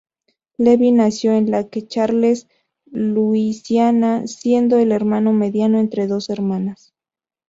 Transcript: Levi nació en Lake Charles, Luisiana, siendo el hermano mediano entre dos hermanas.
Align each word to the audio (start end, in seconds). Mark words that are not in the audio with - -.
Levi 0.57 0.91
nació 0.91 1.31
en 1.33 1.51
Lake 1.51 1.85
Charles, 1.85 2.47
Luisiana, 2.91 4.25
siendo 4.25 4.79
el 4.79 4.91
hermano 4.91 5.31
mediano 5.31 5.79
entre 5.79 6.07
dos 6.07 6.31
hermanas. 6.31 6.95